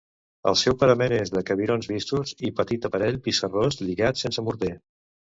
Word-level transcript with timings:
El 0.51 0.55
seu 0.59 0.75
parament 0.83 1.13
és 1.17 1.31
de 1.33 1.41
cabirons 1.49 1.89
vistos 1.91 2.33
i 2.49 2.49
petit 2.59 2.87
aparell 2.89 3.19
pissarrós 3.27 3.77
lligat 3.83 4.23
sense 4.23 4.45
morter. 4.49 4.71